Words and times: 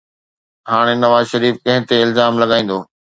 هاڻي 0.71 0.95
نواز 1.03 1.25
شريف 1.31 1.55
ڪنهن 1.65 1.83
تي 1.89 1.97
الزام 2.07 2.33
لڳائيندو؟ 2.41 2.79